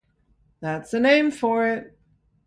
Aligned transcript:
That's 0.61 0.89
the 0.89 0.99
name 0.99 1.29
for 1.29 1.67
it. 1.67 1.95